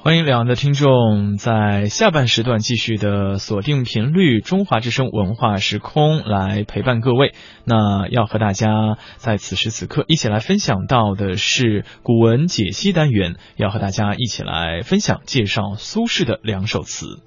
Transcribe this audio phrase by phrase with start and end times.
[0.00, 7.34] 欢迎两岸的听众在下半时段继续的锁定频率中华之声文化时空来陪伴各位。
[7.64, 17.20] 那要和大家在此时此刻一起来分享到的是古文解析单元，要和大家一起来分享介绍苏轼的两首词。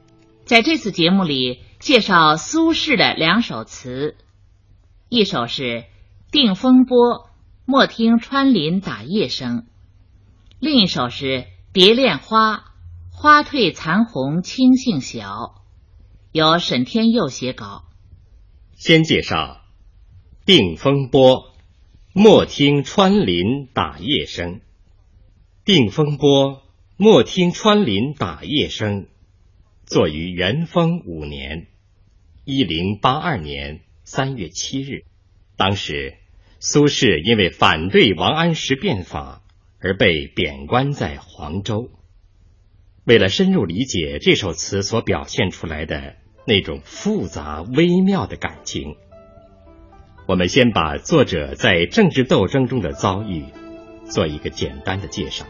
[0.46, 4.16] 在这次节目里，介绍苏轼的两首词，
[5.10, 5.64] 一首是
[6.32, 6.98] 《定风波》，
[7.66, 9.66] 莫听穿林打叶声；
[10.62, 11.26] 另一首是
[11.74, 12.58] 《蝶恋花》。
[13.14, 15.64] 花褪残红青杏小，
[16.32, 17.84] 由沈天佑写稿。
[18.76, 19.62] 先介绍
[20.45, 21.22] 《定风波》，
[22.14, 24.55] 莫听穿林打叶声。
[25.64, 26.55] 《定风波》，
[26.98, 29.06] 莫听穿林打叶声，
[29.86, 31.67] 作于元丰五年
[32.44, 35.06] （一零八二年）三月七日。
[35.56, 36.17] 当时，
[36.59, 39.41] 苏轼因为反对王安石变法
[39.81, 41.89] 而被贬官在黄州。
[43.03, 48.95] 为了深入理解这首词所表现出来的那种复杂微妙的感情，
[50.28, 53.45] 我们先把作者在政治斗争中的遭遇
[54.06, 55.45] 做一个简单的介绍。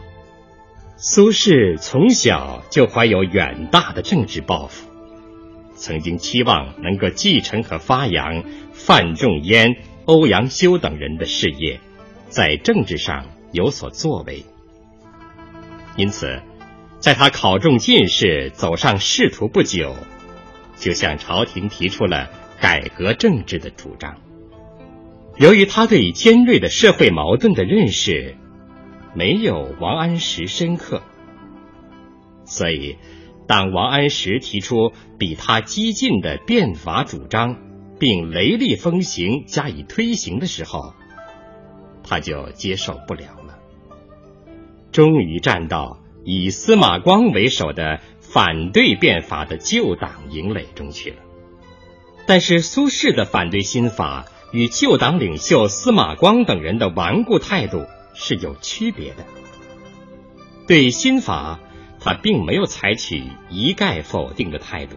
[0.96, 4.88] 苏轼从小就怀有远大的政治抱负，
[5.74, 11.80] 曾经期望能够继承和发扬范仲淹、欧阳修等人的事业，
[12.28, 14.44] 在政治上有所作为，
[15.96, 16.42] 因此。
[16.98, 19.96] 在他考中进士、走上仕途不久，
[20.76, 22.30] 就向朝廷提出了
[22.60, 24.18] 改革政治的主张。
[25.36, 28.36] 由于他对尖锐的社会矛盾的认识
[29.16, 31.02] 没有王安石深刻，
[32.44, 32.98] 所以
[33.48, 37.56] 当王安石提出比他激进的变法主张，
[37.98, 40.94] 并雷厉风行加以推行的时候，
[42.04, 43.41] 他就接受不了，
[44.92, 45.98] 终于站到。
[46.24, 51.16] 以司马光为首的反对变法的旧党营垒中去了，
[52.28, 59.26] 但是苏轼的反对新法与旧党领袖司马光等人的顽固态度是有区别的。
[60.68, 61.58] 对新法，
[61.98, 64.96] 他并没有采取一概否定的态度，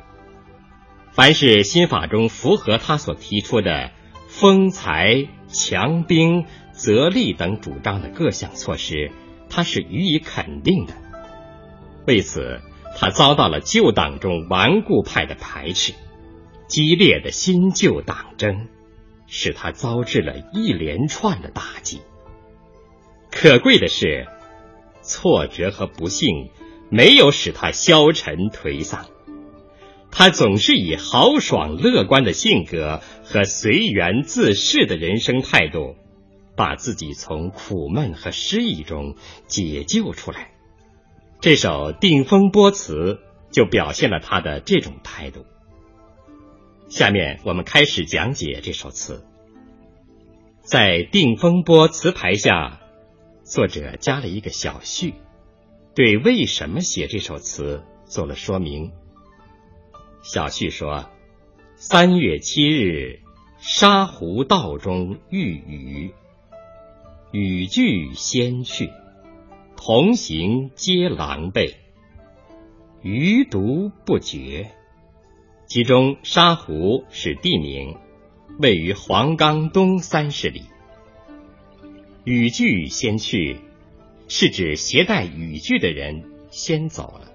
[1.11, 3.89] 凡是新法中符合他所提出的
[4.27, 9.09] 封财、强兵、择利等主张的各项措施，
[9.49, 10.93] 他是予以肯定的。
[12.07, 12.59] 为此，
[12.97, 15.93] 他遭到了旧党中顽固派的排斥，
[16.67, 18.67] 激烈的新旧党争
[19.27, 22.01] 使他遭致了一连串的打击。
[23.31, 24.27] 可贵的是，
[25.01, 26.49] 挫折和不幸
[26.89, 29.07] 没有使他消沉颓丧，
[30.11, 35.95] 他总是以豪爽乐观的性格和随缘自适的人生态度，
[36.55, 39.15] 把自己从苦闷和失意中
[39.47, 40.51] 解救出来。
[41.41, 43.19] 这首《定风波》词
[43.51, 45.45] 就表现了他的这种态度。
[46.87, 49.25] 下面我们开始讲解这首词。
[50.61, 52.79] 在《定风波》词牌下，
[53.43, 55.13] 作者加了一个小序，
[55.93, 58.91] 对为什么写这首词做了说明。
[60.23, 61.09] 小序说
[61.77, 63.19] ：“三月七日，
[63.59, 66.15] 沙湖道中遇雨，
[67.35, 68.89] 雨具先去。”
[69.75, 71.75] 同行皆狼狈，
[73.03, 74.71] 余独不觉。
[75.67, 77.97] 其中沙湖是地名，
[78.57, 80.63] 位于黄冈东三十里。
[82.23, 83.57] 雨具先去，
[84.29, 87.31] 是指携带雨具的人先走了。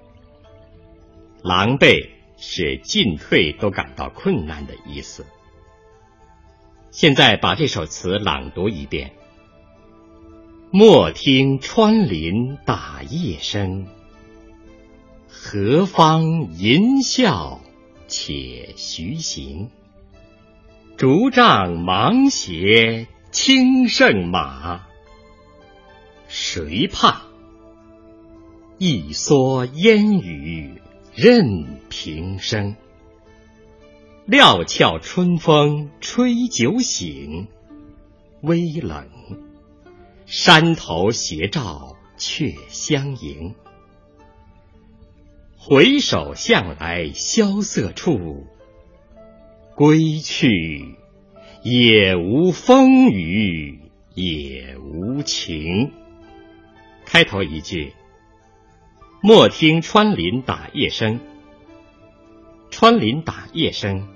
[1.43, 2.09] 狼狈
[2.39, 5.27] 是进退都感到困难的意思。
[6.91, 9.13] 现在把这首词朗读一遍。
[10.73, 13.89] 莫听穿林打叶声，
[15.29, 17.59] 何方吟啸
[18.07, 19.69] 且徐行。
[20.97, 24.87] 竹杖芒鞋轻胜马，
[26.29, 27.23] 谁怕？
[28.79, 30.81] 一蓑烟雨
[31.17, 32.77] 任平生。
[34.25, 37.49] 料峭春风吹酒醒，
[38.43, 39.09] 微冷。
[40.33, 43.57] 山头斜照却相迎，
[45.59, 48.47] 回首向来萧瑟处，
[49.75, 50.95] 归去，
[51.65, 55.91] 也无风雨也无晴。
[57.05, 57.93] 开头一句，
[59.21, 61.19] 莫听穿林打叶声。
[62.71, 64.07] 穿林打叶声，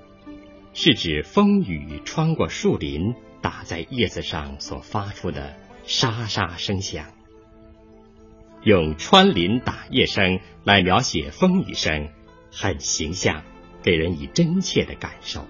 [0.75, 5.57] 是指风雨穿过树林打在叶子上所发出的。
[5.87, 7.07] 沙沙声响，
[8.63, 12.09] 用穿林打叶声来描写风雨声，
[12.51, 13.43] 很形象，
[13.83, 15.45] 给人以真切的感受。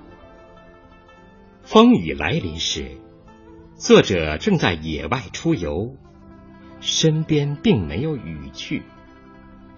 [1.63, 2.99] 风雨来临时，
[3.77, 5.95] 作者正在野外出游，
[6.81, 8.83] 身边并没有雨具。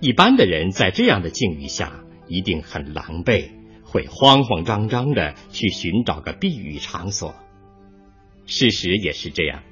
[0.01, 3.51] 一般的人在这样的境遇下，一定很狼狈，
[3.85, 7.35] 会慌慌张张的去寻找个避雨场所。
[8.47, 9.63] 事实也是这样。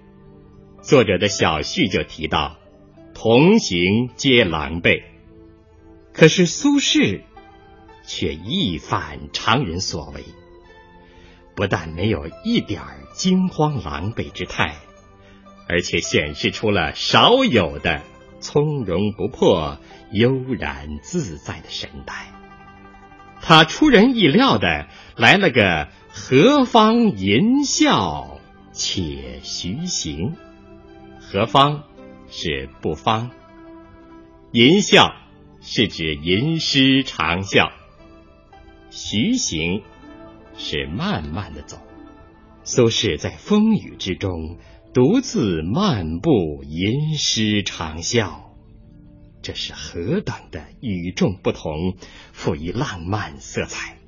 [0.84, 2.58] 作者的小序就提到。
[3.14, 5.02] 同行皆狼狈，
[6.12, 7.22] 可是苏轼
[8.04, 10.24] 却一反常人所为，
[11.54, 12.82] 不但没有一点
[13.14, 14.74] 惊慌狼狈之态，
[15.68, 18.02] 而且显示出了少有的
[18.40, 19.78] 从容不迫、
[20.12, 22.26] 悠然自在的神态。
[23.40, 28.38] 他出人意料的来了个“何方吟啸
[28.72, 30.34] 且徐行”，
[31.34, 31.82] 何方？
[32.28, 33.32] 是不方，
[34.52, 35.16] 吟啸
[35.60, 37.72] 是指吟诗长啸，
[38.92, 39.82] 徐行
[40.56, 41.78] 是慢慢的走。
[42.62, 44.58] 苏轼在风雨之中
[44.94, 48.34] 独自漫步吟诗长啸，
[49.42, 51.96] 这是何等的与众不同，
[52.32, 53.98] 富于浪漫色彩。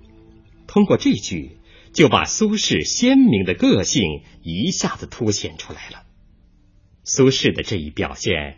[0.69, 1.59] 通过这句，
[1.93, 6.05] 就把苏轼鲜明的个性一下子凸显出来了。
[7.09, 8.57] 苏轼的这一表现，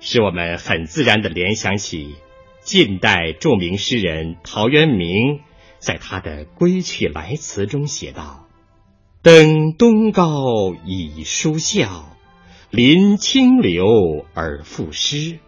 [0.00, 2.16] 使我们很自然的联想起
[2.60, 5.38] 近代著名诗人陶渊明
[5.78, 8.48] 在他的《归去来辞》中写道
[9.22, 12.06] ：“登东皋以书啸，
[12.70, 13.86] 临清流
[14.34, 15.38] 而赋诗。”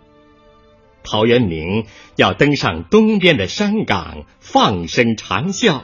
[1.02, 5.82] 陶渊明要登上东边的山岗，放声长啸，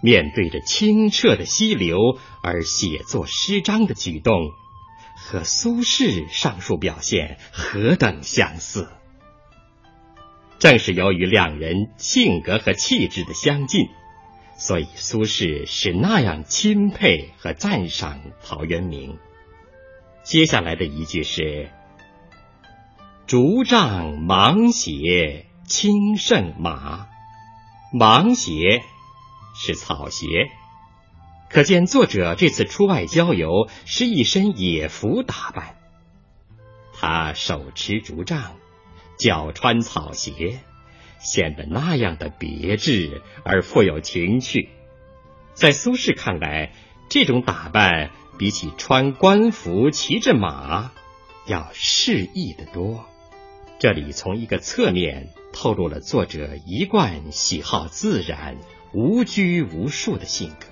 [0.00, 1.98] 面对着清澈的溪流
[2.40, 4.52] 而写作诗章的举动。
[5.20, 8.88] 和苏轼上述表现何等相似！
[10.58, 13.88] 正是由于两人性格和气质的相近，
[14.56, 19.18] 所以苏轼是那样钦佩和赞赏陶渊明。
[20.24, 21.70] 接下来的一句是
[23.26, 27.06] ：“竹杖芒鞋轻胜马。”
[27.92, 28.82] 芒鞋
[29.54, 30.26] 是草鞋。
[31.50, 35.76] 可见作者这次出外郊游是一身野服打扮，
[36.92, 38.56] 他手持竹杖，
[39.18, 40.60] 脚穿草鞋，
[41.18, 44.68] 显得那样的别致而富有情趣。
[45.54, 46.72] 在苏轼看来，
[47.08, 50.92] 这种打扮比起穿官服、骑着马
[51.46, 53.06] 要适意的多。
[53.78, 58.58] 这里从一个侧面透露了作者一贯喜好自然、
[58.92, 60.67] 无拘无束的性格。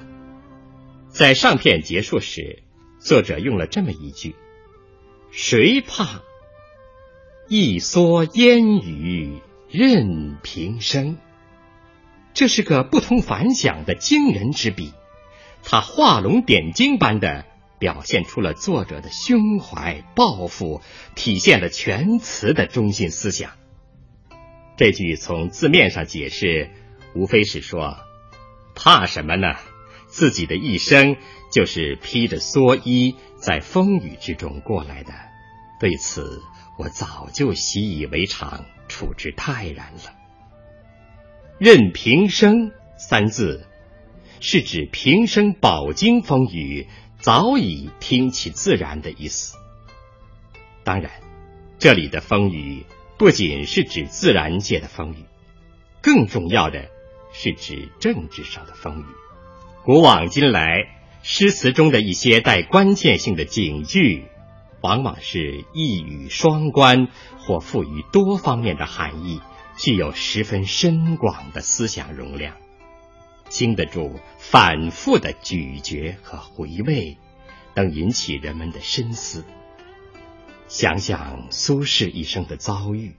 [1.16, 2.62] 在上片结束时，
[2.98, 4.36] 作者用了这么一句
[5.32, 6.20] ：“谁怕？
[7.48, 9.40] 一蓑烟雨
[9.70, 11.16] 任平生。”
[12.34, 14.92] 这是个不同凡响的惊人之笔，
[15.62, 17.46] 它画龙点睛般的
[17.78, 20.82] 表现出了作者的胸怀抱负，
[21.14, 23.52] 体现了全词的中心思想。
[24.76, 26.68] 这句从字面上解释，
[27.14, 27.96] 无非是说
[28.76, 29.54] ：“怕什么呢？”
[30.16, 31.18] 自己的一生
[31.52, 35.12] 就是披着蓑衣在风雨之中过来的，
[35.78, 36.40] 对此
[36.78, 40.14] 我早就习以为常，处之泰然了。
[41.58, 43.66] 任平生三字
[44.40, 46.88] 是指平生饱经风雨，
[47.20, 49.58] 早已听其自然的意思。
[50.82, 51.12] 当然，
[51.78, 52.86] 这里的风雨
[53.18, 55.26] 不仅是指自然界的风雨，
[56.00, 56.88] 更重要的
[57.34, 59.25] 是指政治上的风雨。
[59.86, 64.24] 古往今来，诗词中的一些带关键性的警句，
[64.80, 67.06] 往往是一语双关
[67.38, 69.40] 或赋予多方面的含义，
[69.76, 72.56] 具有十分深广的思想容量，
[73.48, 77.16] 经得住反复的咀嚼和回味，
[77.76, 79.44] 能引起人们的深思。
[80.66, 83.14] 想想苏轼一生的遭遇，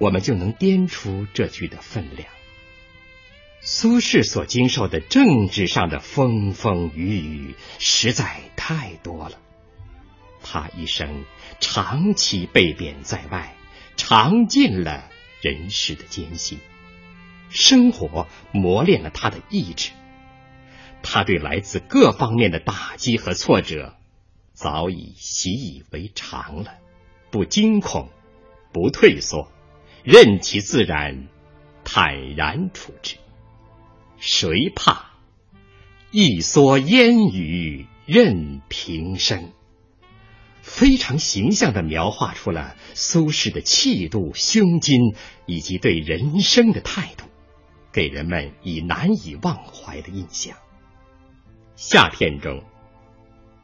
[0.00, 2.28] 我们就能掂出这句的分量。
[3.68, 9.40] 苏轼所经受的政治上的风风雨雨实在太多了，
[10.40, 11.24] 他一生
[11.58, 13.56] 长期被贬在外，
[13.96, 16.60] 尝尽了人世的艰辛，
[17.50, 19.90] 生活磨练了他的意志，
[21.02, 23.96] 他对来自各方面的打击和挫折
[24.52, 26.74] 早已习以为常了，
[27.32, 28.10] 不惊恐，
[28.72, 29.50] 不退缩，
[30.04, 31.26] 任其自然，
[31.82, 33.16] 坦然处之。
[34.26, 35.12] 谁怕？
[36.10, 39.52] 一蓑烟雨任平生。
[40.62, 45.14] 非常形象地描画出了苏轼的气度、胸襟
[45.46, 47.26] 以及对人生的态度，
[47.92, 50.56] 给人们以难以忘怀的印象。
[51.76, 52.64] 下片中，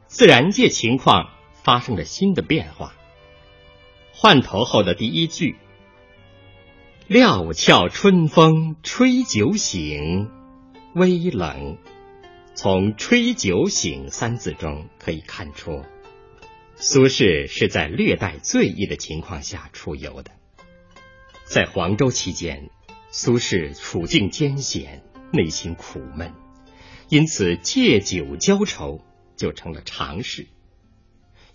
[0.07, 1.29] 自然界情况
[1.61, 2.93] 发生了新的变化。
[4.13, 5.57] 换头后的第一句
[7.07, 10.31] “料峭春风吹酒醒，
[10.93, 11.77] 微冷”，
[12.55, 15.83] 从“吹酒醒”三字中可以看出，
[16.75, 20.31] 苏轼是在略带醉意的情况下出游的。
[21.45, 22.69] 在黄州期间，
[23.09, 26.33] 苏轼处境艰险，内心苦闷。
[27.09, 29.01] 因此，借酒浇愁
[29.35, 30.47] 就成了常事。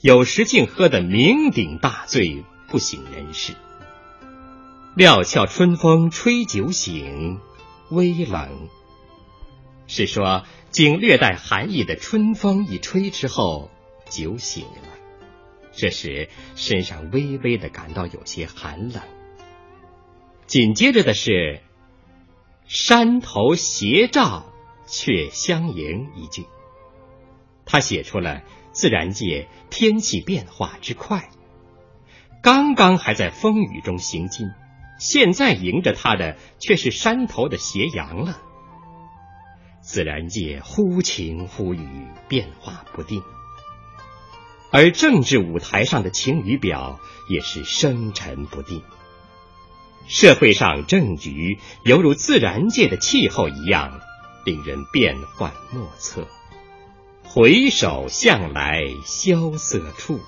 [0.01, 3.55] 有时竟喝得酩酊大醉，不省人事。
[4.95, 7.41] 料峭春风吹酒醒，
[7.91, 8.69] 微冷。
[9.89, 13.71] 是说，经略带寒意的春风一吹之后，
[14.09, 14.89] 酒醒了。
[15.73, 19.03] 这时身上微微的感到有些寒冷。
[20.47, 21.61] 紧接着的是
[22.69, 24.45] 山头斜照。
[24.91, 26.47] 却相迎一句，
[27.67, 28.41] 他写出了
[28.73, 31.29] 自然界天气变化之快。
[32.43, 34.47] 刚刚还在风雨中行进，
[34.99, 38.41] 现在迎着他的却是山头的斜阳了。
[39.89, 41.89] 自然界忽晴忽雨，
[42.29, 43.23] 变化不定，
[44.71, 48.83] 而政治舞台上的晴雨表也是生沉不定。
[50.07, 53.99] 社会上政局犹如自然界的气候一样。
[54.45, 56.27] 令人变幻莫测，
[57.23, 60.21] 回首向来萧瑟处。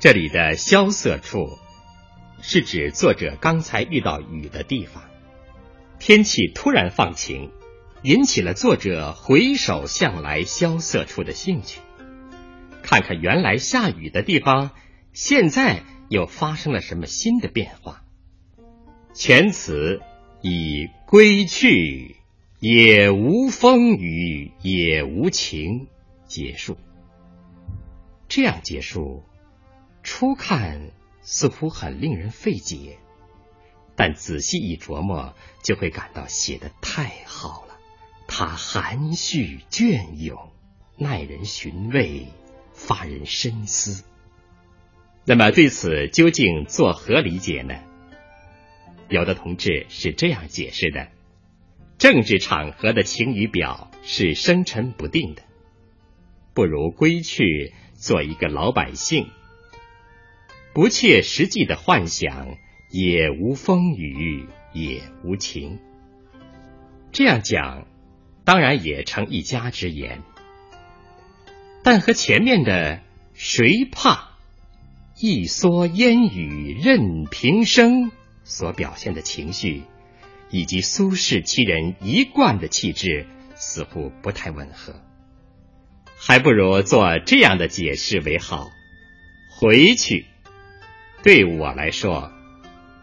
[0.00, 1.50] 这里的萧瑟处，
[2.40, 5.02] 是指作者刚才遇到雨的地方，
[5.98, 7.50] 天气突然放晴，
[8.02, 11.80] 引起了作者回首向来萧瑟处的兴趣，
[12.82, 14.70] 看看原来下雨的地方，
[15.12, 18.02] 现在又发生了什么新的变化。
[19.14, 20.00] 全词
[20.42, 22.16] 以归去。
[22.58, 25.88] 也无风雨也无晴，
[26.26, 26.78] 结束。
[28.28, 29.24] 这样结束，
[30.02, 32.96] 初看似乎很令人费解，
[33.94, 37.65] 但仔细一琢磨，就会感到写的太好。
[38.28, 40.52] 它含蓄隽永，
[40.98, 42.26] 耐人寻味，
[42.72, 44.04] 发人深思。
[45.24, 47.74] 那么对此究竟作何理解呢？
[49.08, 51.08] 有的同志是这样解释的。
[51.98, 55.42] 政治场合的晴雨表是生沉不定的，
[56.52, 59.30] 不如归去做一个老百姓，
[60.74, 62.58] 不切实际的幻想，
[62.90, 65.78] 也无风雨也无晴。
[67.12, 67.86] 这样讲，
[68.46, 70.22] 当然也成一家之言，
[71.82, 73.02] 但和前面的
[73.34, 74.30] “谁怕
[75.20, 78.10] 一蓑烟雨任平生”
[78.44, 79.82] 所表现的情绪。
[80.48, 83.26] 以及苏轼其人一贯的气质
[83.56, 84.94] 似乎不太吻合，
[86.16, 88.70] 还不如做这样的解释为好。
[89.58, 90.24] 回去，
[91.24, 92.30] 对我来说，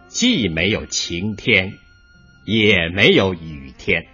[0.07, 1.73] 既没有晴天，
[2.45, 4.07] 也没有雨天。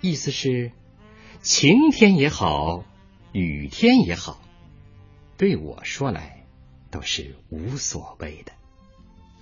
[0.00, 0.70] 意思是，
[1.42, 2.84] 晴天也好，
[3.32, 4.40] 雨天也好，
[5.36, 6.44] 对我说来
[6.90, 8.52] 都是无所谓的。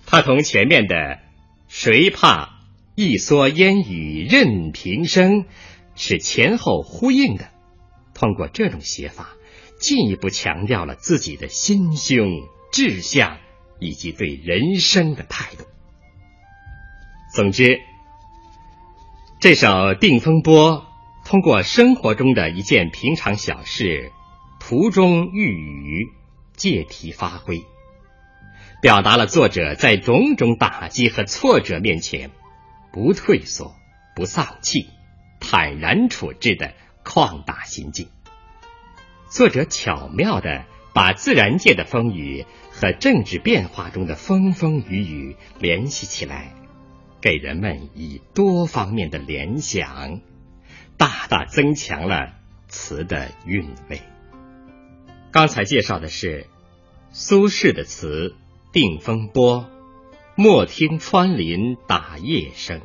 [0.05, 1.19] 他同前面的
[1.67, 2.55] 谁怕？
[2.95, 5.45] 一蓑烟雨任平生，
[5.95, 7.51] 是前后呼应的。
[8.15, 9.29] 通过这种写法，
[9.79, 12.27] 进一步强调了自己的心胸、
[12.71, 13.37] 志向
[13.79, 15.65] 以及对人生的态度。
[17.35, 17.79] 总之，
[19.39, 19.67] 这首
[19.99, 20.87] 《定风波》
[21.29, 24.11] 通过生活中的一件平常小事——
[24.59, 26.07] 途中遇雨，
[26.55, 27.61] 借题发挥，
[28.81, 32.31] 表达了作者在种种打击和挫折面前。
[32.91, 33.75] 不退缩，
[34.15, 34.87] 不丧气，
[35.39, 38.09] 坦然处置的旷达心境。
[39.29, 40.65] 作者巧妙的
[40.95, 46.53] 把自然界的风雨和政治变化中的风风雨雨联系起来，
[47.27, 50.21] 给人们以多方面的联想
[50.95, 52.35] 大大增强了
[52.69, 53.99] 词的韵味。
[55.29, 56.47] 刚才介绍的是
[57.11, 58.33] 苏轼的词
[58.71, 59.69] 定风波
[60.37, 62.79] 莫听穿林打叶声。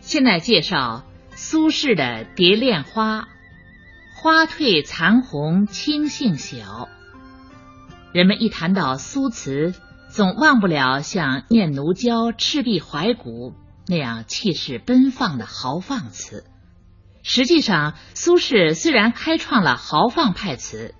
[0.00, 1.02] 现在介绍
[1.34, 3.26] 苏轼的蝶恋花，
[4.14, 6.88] 花褪残红青杏小。
[8.12, 9.74] 人们一谈到苏词。
[10.14, 13.50] 总忘不了像《念奴娇·赤壁怀古》
[13.88, 16.44] 那样气势奔放的豪放词。
[17.24, 20.94] 实际上，苏轼虽然开创了豪放派词，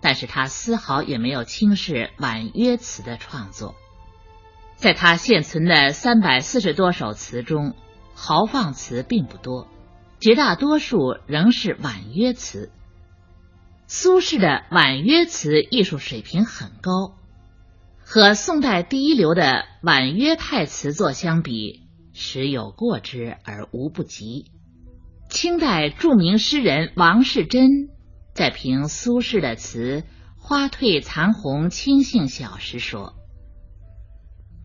[0.00, 3.76] 但是他丝毫也没有轻视婉约词的创作。
[4.74, 7.76] 在他现存的三百四十多首词中，
[8.16, 9.68] 豪放词并不多，
[10.18, 12.72] 绝大多数仍是婉约词。
[13.86, 17.15] 苏轼的婉约词艺术水平很高，
[18.08, 24.52] 和宋代第一流的婉约派词作相比，实有过之而无不及。
[25.28, 27.68] 清代著名诗人王士祯
[28.32, 30.04] 在评苏轼的词
[30.38, 33.16] “花褪残红青杏小”时说：“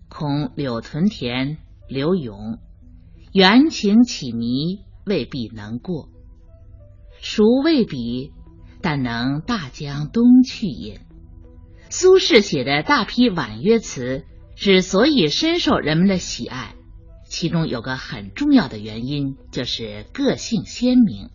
[0.07, 1.57] 恐柳屯田
[1.89, 2.59] 柳永
[3.33, 6.09] 缘情起迷，未必能过。
[7.19, 8.33] 孰未必？”
[8.83, 11.01] 但能大江东去也。
[11.91, 14.23] 苏轼写的大批婉约词
[14.55, 16.73] 之所以深受人们的喜爱，
[17.27, 21.29] 其中有个很重要的原因，就是个性鲜明。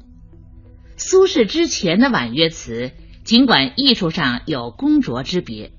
[0.97, 5.73] 苏轼之前的婉约词，尽管艺术上有工拙之别，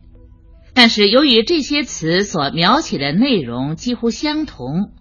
[0.75, 4.91] 但是由于这些词所描写的内容几乎相同，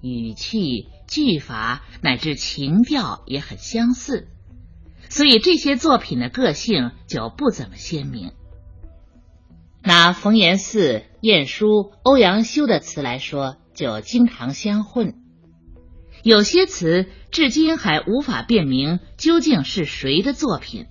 [0.00, 4.28] 语气、句法乃至情调也很相似。
[5.08, 8.30] 所以这些作品的个性就不怎么鲜明。
[9.82, 15.14] 拿冯延巳、晏殊、欧阳修的词来说，就经常相混。
[16.22, 20.86] 有些词至今还无法辨明究竟是谁的作品，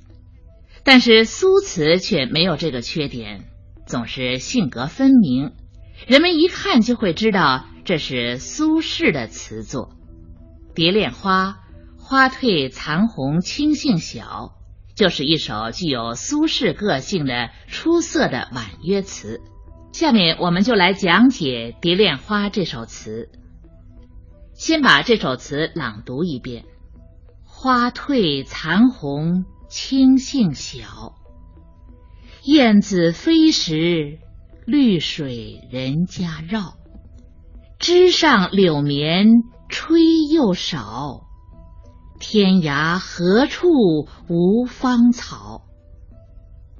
[0.83, 3.45] 但是苏词却没有这个缺点，
[3.85, 5.51] 总是性格分明，
[6.07, 9.91] 人们一看就会知道这是苏轼的词作，
[10.73, 11.59] 《蝶恋花》。
[11.99, 14.53] 花褪残红青杏小，
[14.97, 19.39] 就是一首具有苏轼个性的出色的婉约词。
[19.93, 23.29] 下面我们就来讲解《蝶恋花》这首词。
[24.55, 26.65] 先把这首词朗读一遍：
[27.45, 31.13] 花褪残红青杏小，
[32.43, 34.17] 燕子飞时，
[34.65, 36.73] 绿水人家绕。
[37.77, 39.27] 枝上柳绵
[39.69, 40.01] 吹
[40.33, 41.26] 又少。
[42.19, 43.69] 天涯何处
[44.27, 45.63] 无芳草？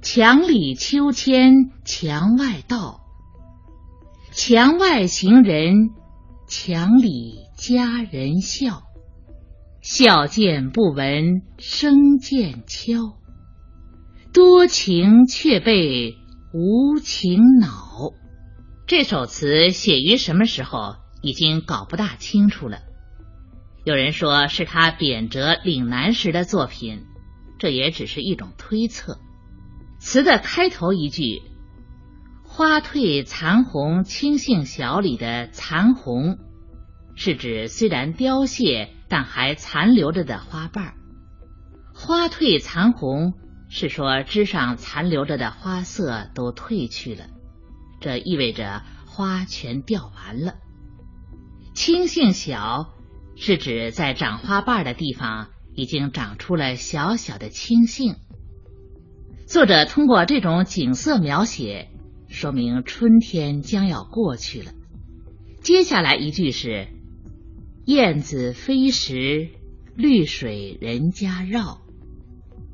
[0.02, 3.00] 墙里秋千墙外道，
[4.32, 5.90] 墙外行人，
[6.48, 8.82] 墙里佳人笑。
[9.80, 13.16] 笑渐不闻声渐悄，
[14.32, 16.16] 多情却被
[16.52, 18.12] 无情恼。
[18.86, 22.87] 这首词写于什么时候，已经搞不大清楚了。
[23.84, 27.06] 有人说是他贬谪岭南时的作品，
[27.58, 29.18] 这也只是一种推测。
[29.98, 31.42] 词的开头一句
[32.44, 36.38] “花褪残红青杏小”里的“残红”，
[37.16, 40.94] 是指虽然凋谢但还残留着的花瓣
[41.94, 43.34] ；“花褪残红”
[43.70, 47.24] 是说枝上残留着的花色都褪去了，
[48.00, 50.56] 这意味着花全掉完了。
[51.74, 52.92] 青杏小。
[53.40, 58.16] 是指在长花瓣的地方已经长出了小小的青杏。
[59.46, 61.88] 作者通过这种景色描写，
[62.28, 64.72] 说明春天将要过去了。
[65.62, 66.88] 接下来一句是
[67.86, 69.48] “燕子飞时，
[69.94, 71.80] 绿水人家绕”。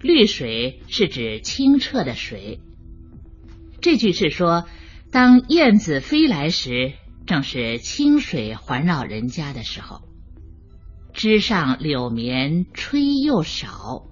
[0.00, 2.61] 绿水是指清澈的水。
[3.81, 4.64] 这句是说，
[5.12, 6.92] 当燕子飞来时，
[7.27, 10.00] 正是清水环绕人家的时候。
[11.14, 14.05] 枝上柳绵吹又少，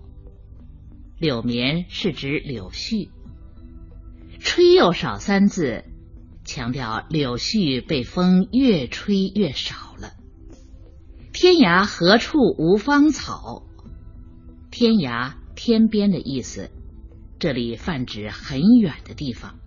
[1.18, 3.10] 柳绵是指柳絮，
[4.38, 5.84] 吹又少三字
[6.44, 10.12] 强调柳絮被风越吹越少了。
[11.32, 13.64] 天涯何处无芳草？
[14.70, 16.70] 天涯天边的意思，
[17.40, 19.58] 这里泛指很远的地方。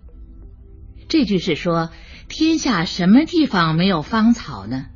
[1.06, 1.90] 这句是说
[2.28, 4.86] 天下什么地方没有芳草呢？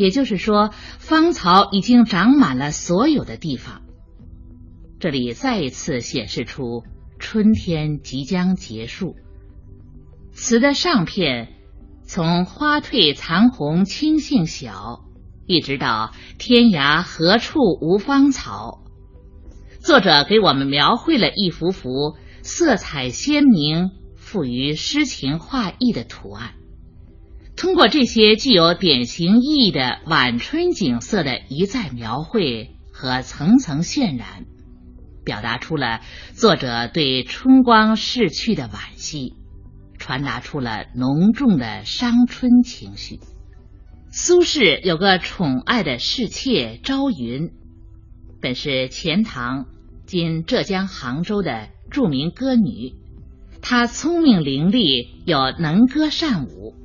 [0.00, 3.82] 也就是说，芳草已经长满了所有的地方。
[4.98, 6.84] 这里再一次显示出
[7.18, 9.14] 春天即将结束。
[10.32, 11.52] 词的上片
[12.02, 15.04] 从“花褪残红青杏小”
[15.44, 18.82] 一直到“天涯何处无芳草”，
[19.84, 26.54] 作者给我们描绘了一幅幅色彩鲜明、富于诗情画意的图案。
[27.60, 34.46] 通过这些具有典型意义的晚春景色的一再描绘和层层渲染，
[35.26, 36.00] 表达出了
[36.32, 39.34] 作者对春光逝去的惋惜，
[39.98, 43.20] 传达出了浓重的伤春情绪。
[44.10, 47.50] 苏轼有个宠爱的侍妾朝云，
[48.40, 49.66] 本是钱塘
[50.08, 52.94] （今浙江杭州）的著名歌女，
[53.60, 56.79] 她聪明伶俐，又能歌善舞。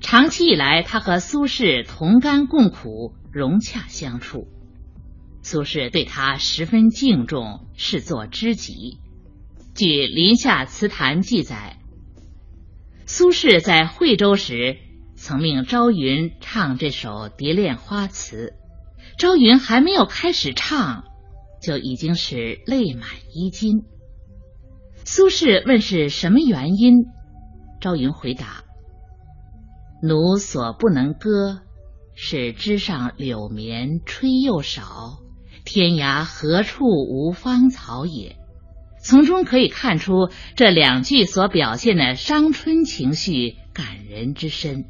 [0.00, 4.48] 长期以来，他和苏轼同甘共苦，融洽相处。
[5.42, 8.98] 苏轼对他十分敬重，视作知己。
[9.74, 9.84] 据
[10.14, 11.78] 《林下词坛》记载，
[13.06, 14.76] 苏轼在惠州时，
[15.14, 18.54] 曾命朝云唱这首《蝶恋花》词。
[19.18, 21.04] 朝云还没有开始唱，
[21.60, 23.82] 就已经是泪满衣襟。
[25.04, 27.04] 苏轼问是什么原因，
[27.80, 28.64] 朝云回答。
[30.00, 31.62] 奴所不能歌，
[32.14, 35.18] 是枝上柳绵吹又少，
[35.64, 38.36] 天涯何处无芳草也。
[39.02, 44.84] 从中可以看出这两句所表现的伤春情绪感人之深。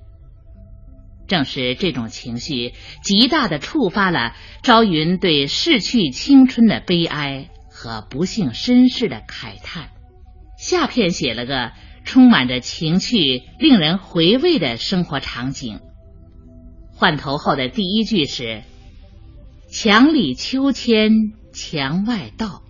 [1.27, 9.89] 正是这种情绪，极大的触发了朝云对逝去青春的悲哀和不幸身世的慨叹。
[10.59, 11.73] 下片写了个。
[12.09, 15.81] 充满着情趣、令人回味的生活场景。
[16.95, 18.63] 换头后的第一句是
[19.71, 21.11] “墙里秋千
[21.53, 22.63] 墙外道”。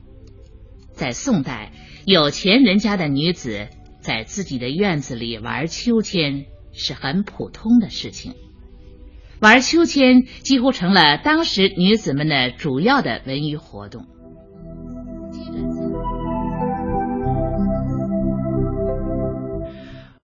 [0.92, 1.70] 在宋代，
[2.04, 3.68] 有钱人家的女子
[4.00, 8.34] 在自己的院子里玩秋千是很普通的事情，
[9.40, 14.04] 玩秋千几乎成了当时女子们的主要的文娱活动。